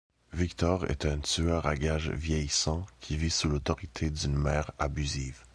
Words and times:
Victor 0.33 0.87
est 0.89 1.05
un 1.05 1.19
tueur 1.19 1.67
à 1.67 1.75
gages 1.75 2.09
vieillissant 2.09 2.87
qui 3.01 3.17
vit 3.17 3.29
sous 3.29 3.47
l'autorité 3.47 4.09
d'une 4.09 4.35
mère 4.35 4.71
abusive. 4.79 5.43